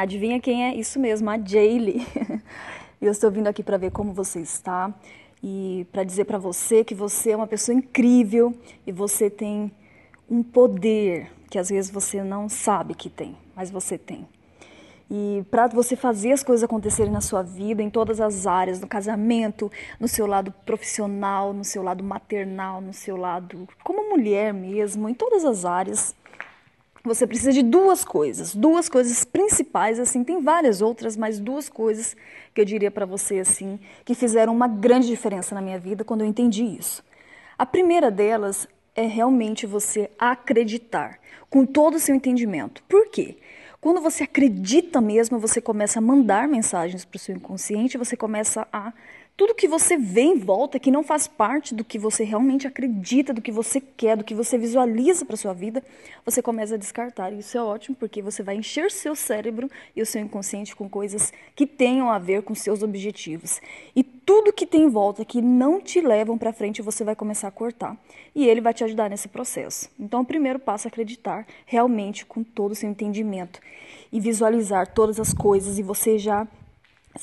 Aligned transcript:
Adivinha 0.00 0.40
quem 0.40 0.64
é? 0.64 0.74
Isso 0.74 0.98
mesmo, 0.98 1.28
a 1.28 1.36
Jaylee. 1.36 2.06
Eu 3.02 3.12
estou 3.12 3.30
vindo 3.30 3.48
aqui 3.48 3.62
para 3.62 3.76
ver 3.76 3.90
como 3.90 4.14
você 4.14 4.40
está 4.40 4.94
e 5.42 5.86
para 5.92 6.04
dizer 6.04 6.24
para 6.24 6.38
você 6.38 6.82
que 6.82 6.94
você 6.94 7.32
é 7.32 7.36
uma 7.36 7.46
pessoa 7.46 7.76
incrível 7.76 8.54
e 8.86 8.92
você 8.92 9.28
tem 9.28 9.70
um 10.26 10.42
poder 10.42 11.30
que 11.50 11.58
às 11.58 11.68
vezes 11.68 11.90
você 11.90 12.24
não 12.24 12.48
sabe 12.48 12.94
que 12.94 13.10
tem, 13.10 13.36
mas 13.54 13.70
você 13.70 13.98
tem. 13.98 14.26
E 15.10 15.44
para 15.50 15.66
você 15.66 15.94
fazer 15.94 16.32
as 16.32 16.42
coisas 16.42 16.64
acontecerem 16.64 17.12
na 17.12 17.20
sua 17.20 17.42
vida, 17.42 17.82
em 17.82 17.90
todas 17.90 18.22
as 18.22 18.46
áreas, 18.46 18.80
no 18.80 18.88
casamento, 18.88 19.70
no 19.98 20.08
seu 20.08 20.26
lado 20.26 20.50
profissional, 20.64 21.52
no 21.52 21.62
seu 21.62 21.82
lado 21.82 22.02
maternal, 22.02 22.80
no 22.80 22.94
seu 22.94 23.18
lado 23.18 23.68
como 23.84 24.08
mulher 24.08 24.54
mesmo, 24.54 25.10
em 25.10 25.14
todas 25.14 25.44
as 25.44 25.66
áreas, 25.66 26.14
você 27.02 27.26
precisa 27.26 27.52
de 27.52 27.62
duas 27.62 28.04
coisas, 28.04 28.54
duas 28.54 28.88
coisas 28.88 29.24
principais, 29.50 29.98
assim, 29.98 30.22
tem 30.22 30.40
várias 30.40 30.80
outras, 30.80 31.16
mas 31.16 31.40
duas 31.40 31.68
coisas 31.68 32.16
que 32.54 32.60
eu 32.60 32.64
diria 32.64 32.90
para 32.90 33.04
você, 33.04 33.40
assim, 33.40 33.80
que 34.04 34.14
fizeram 34.14 34.54
uma 34.54 34.68
grande 34.68 35.08
diferença 35.08 35.56
na 35.56 35.60
minha 35.60 35.78
vida 35.78 36.04
quando 36.04 36.20
eu 36.20 36.26
entendi 36.26 36.64
isso. 36.64 37.04
A 37.58 37.66
primeira 37.66 38.12
delas 38.12 38.68
é 38.94 39.06
realmente 39.06 39.66
você 39.66 40.08
acreditar, 40.16 41.18
com 41.50 41.66
todo 41.66 41.96
o 41.96 41.98
seu 41.98 42.14
entendimento. 42.14 42.80
Por 42.84 43.10
quê? 43.10 43.38
Quando 43.80 44.00
você 44.00 44.22
acredita 44.22 45.00
mesmo, 45.00 45.36
você 45.38 45.60
começa 45.60 45.98
a 45.98 46.02
mandar 46.02 46.46
mensagens 46.46 47.04
para 47.04 47.16
o 47.16 47.18
seu 47.20 47.34
inconsciente, 47.34 47.98
você 47.98 48.16
começa 48.16 48.68
a 48.72 48.92
tudo 49.40 49.54
que 49.54 49.66
você 49.66 49.96
vê 49.96 50.20
em 50.20 50.36
volta 50.36 50.78
que 50.78 50.90
não 50.90 51.02
faz 51.02 51.26
parte 51.26 51.74
do 51.74 51.82
que 51.82 51.98
você 51.98 52.24
realmente 52.24 52.66
acredita, 52.66 53.32
do 53.32 53.40
que 53.40 53.50
você 53.50 53.80
quer, 53.80 54.14
do 54.14 54.22
que 54.22 54.34
você 54.34 54.58
visualiza 54.58 55.24
para 55.24 55.34
sua 55.34 55.54
vida, 55.54 55.82
você 56.26 56.42
começa 56.42 56.74
a 56.74 56.76
descartar. 56.76 57.32
E 57.32 57.38
isso 57.38 57.56
é 57.56 57.62
ótimo 57.62 57.96
porque 57.98 58.20
você 58.20 58.42
vai 58.42 58.56
encher 58.56 58.90
seu 58.90 59.16
cérebro 59.16 59.70
e 59.96 60.02
o 60.02 60.04
seu 60.04 60.20
inconsciente 60.20 60.76
com 60.76 60.90
coisas 60.90 61.32
que 61.56 61.66
tenham 61.66 62.10
a 62.10 62.18
ver 62.18 62.42
com 62.42 62.54
seus 62.54 62.82
objetivos. 62.82 63.62
E 63.96 64.02
tudo 64.02 64.52
que 64.52 64.66
tem 64.66 64.82
em 64.82 64.90
volta 64.90 65.24
que 65.24 65.40
não 65.40 65.80
te 65.80 66.02
levam 66.02 66.36
para 66.36 66.52
frente, 66.52 66.82
você 66.82 67.02
vai 67.02 67.16
começar 67.16 67.48
a 67.48 67.50
cortar. 67.50 67.96
E 68.34 68.46
ele 68.46 68.60
vai 68.60 68.74
te 68.74 68.84
ajudar 68.84 69.08
nesse 69.08 69.26
processo. 69.26 69.88
Então, 69.98 70.20
o 70.20 70.26
primeiro 70.26 70.58
passo 70.58 70.86
é 70.86 70.88
acreditar 70.88 71.46
realmente 71.64 72.26
com 72.26 72.44
todo 72.44 72.72
o 72.72 72.74
seu 72.74 72.90
entendimento 72.90 73.58
e 74.12 74.20
visualizar 74.20 74.92
todas 74.92 75.18
as 75.18 75.32
coisas 75.32 75.78
e 75.78 75.82
você 75.82 76.18
já 76.18 76.46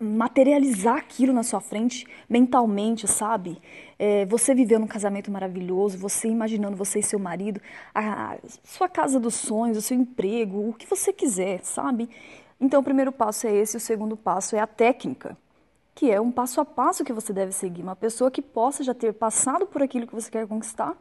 materializar 0.00 0.96
aquilo 0.96 1.32
na 1.32 1.42
sua 1.42 1.60
frente 1.60 2.06
mentalmente, 2.28 3.06
sabe? 3.06 3.60
É, 3.98 4.26
você 4.26 4.54
vivendo 4.54 4.84
um 4.84 4.88
casamento 4.88 5.30
maravilhoso, 5.30 5.98
você 5.98 6.28
imaginando 6.28 6.76
você 6.76 6.98
e 6.98 7.02
seu 7.02 7.18
marido, 7.18 7.60
a 7.94 8.36
sua 8.64 8.88
casa 8.88 9.20
dos 9.20 9.34
sonhos, 9.34 9.78
o 9.78 9.82
seu 9.82 9.96
emprego, 9.96 10.68
o 10.68 10.74
que 10.74 10.86
você 10.86 11.12
quiser, 11.12 11.64
sabe? 11.64 12.08
Então, 12.60 12.80
o 12.80 12.84
primeiro 12.84 13.12
passo 13.12 13.46
é 13.46 13.54
esse, 13.54 13.76
o 13.76 13.80
segundo 13.80 14.16
passo 14.16 14.56
é 14.56 14.60
a 14.60 14.66
técnica, 14.66 15.36
que 15.94 16.10
é 16.10 16.20
um 16.20 16.30
passo 16.30 16.60
a 16.60 16.64
passo 16.64 17.04
que 17.04 17.12
você 17.12 17.32
deve 17.32 17.52
seguir. 17.52 17.82
Uma 17.82 17.96
pessoa 17.96 18.30
que 18.30 18.42
possa 18.42 18.82
já 18.82 18.94
ter 18.94 19.12
passado 19.12 19.66
por 19.66 19.82
aquilo 19.82 20.06
que 20.06 20.14
você 20.14 20.30
quer 20.30 20.46
conquistar 20.46 20.96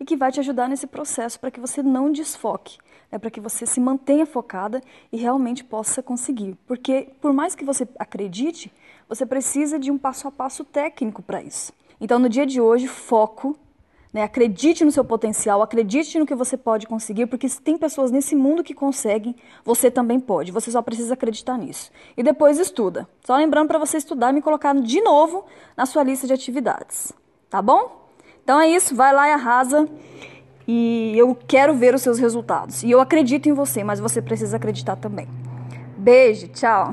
e 0.00 0.04
que 0.04 0.16
vai 0.16 0.32
te 0.32 0.40
ajudar 0.40 0.66
nesse 0.66 0.86
processo 0.86 1.38
para 1.38 1.50
que 1.50 1.60
você 1.60 1.82
não 1.82 2.10
desfoque, 2.10 2.78
né, 3.12 3.18
para 3.18 3.30
que 3.30 3.38
você 3.38 3.66
se 3.66 3.78
mantenha 3.78 4.24
focada 4.24 4.80
e 5.12 5.18
realmente 5.18 5.62
possa 5.62 6.02
conseguir. 6.02 6.56
Porque, 6.66 7.10
por 7.20 7.34
mais 7.34 7.54
que 7.54 7.64
você 7.64 7.86
acredite, 7.98 8.72
você 9.06 9.26
precisa 9.26 9.78
de 9.78 9.90
um 9.90 9.98
passo 9.98 10.26
a 10.26 10.32
passo 10.32 10.64
técnico 10.64 11.20
para 11.20 11.42
isso. 11.42 11.72
Então, 12.00 12.18
no 12.18 12.30
dia 12.30 12.46
de 12.46 12.60
hoje, 12.60 12.88
foco. 12.88 13.56
Né, 14.12 14.24
acredite 14.24 14.84
no 14.84 14.90
seu 14.90 15.04
potencial, 15.04 15.62
acredite 15.62 16.18
no 16.18 16.26
que 16.26 16.34
você 16.34 16.56
pode 16.56 16.84
conseguir, 16.84 17.26
porque 17.26 17.48
se 17.48 17.62
tem 17.62 17.78
pessoas 17.78 18.10
nesse 18.10 18.34
mundo 18.34 18.64
que 18.64 18.74
conseguem, 18.74 19.36
você 19.64 19.88
também 19.88 20.18
pode. 20.18 20.50
Você 20.50 20.68
só 20.68 20.82
precisa 20.82 21.14
acreditar 21.14 21.56
nisso. 21.56 21.92
E 22.16 22.22
depois 22.24 22.58
estuda. 22.58 23.08
Só 23.24 23.36
lembrando 23.36 23.68
para 23.68 23.78
você 23.78 23.98
estudar 23.98 24.30
e 24.30 24.32
me 24.32 24.42
colocar 24.42 24.74
de 24.74 25.00
novo 25.00 25.44
na 25.76 25.86
sua 25.86 26.02
lista 26.02 26.26
de 26.26 26.32
atividades. 26.32 27.12
Tá 27.48 27.62
bom? 27.62 27.99
Então 28.50 28.60
é 28.60 28.68
isso, 28.68 28.96
vai 28.96 29.14
lá 29.14 29.28
e 29.28 29.32
arrasa. 29.32 29.88
E 30.66 31.12
eu 31.16 31.38
quero 31.46 31.72
ver 31.72 31.94
os 31.94 32.02
seus 32.02 32.18
resultados. 32.18 32.82
E 32.82 32.90
eu 32.90 33.00
acredito 33.00 33.48
em 33.48 33.52
você, 33.52 33.84
mas 33.84 34.00
você 34.00 34.20
precisa 34.20 34.56
acreditar 34.56 34.96
também. 34.96 35.28
Beijo, 35.96 36.48
tchau. 36.48 36.92